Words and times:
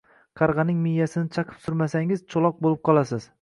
Qarg‘aning 0.39 0.79
miyasini 0.85 1.29
chaqib 1.35 1.59
surmasangiz, 1.67 2.25
cho‘loq 2.37 2.59
bo‘lib 2.65 2.83
qolasiz. 2.91 3.29